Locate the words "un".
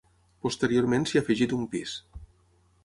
1.59-1.69